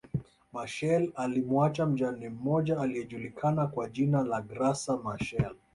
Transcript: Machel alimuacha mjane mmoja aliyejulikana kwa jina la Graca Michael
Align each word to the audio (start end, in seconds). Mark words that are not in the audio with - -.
Machel 0.53 1.11
alimuacha 1.15 1.85
mjane 1.85 2.29
mmoja 2.29 2.79
aliyejulikana 2.79 3.67
kwa 3.67 3.89
jina 3.89 4.23
la 4.23 4.41
Graca 4.41 4.97
Michael 5.05 5.55